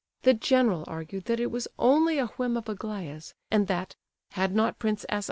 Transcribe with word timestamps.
The 0.23 0.33
general 0.33 0.83
argued 0.87 1.25
that 1.25 1.39
it 1.39 1.51
was 1.51 1.67
only 1.77 2.17
a 2.17 2.25
whim 2.29 2.57
of 2.57 2.67
Aglaya's; 2.67 3.35
and 3.51 3.67
that, 3.67 3.95
had 4.31 4.55
not 4.55 4.79
Prince 4.79 5.05
S. 5.09 5.19